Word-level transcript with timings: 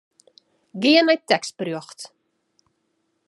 Gean 0.81 1.05
nei 1.07 1.19
tekstberjocht. 1.31 1.99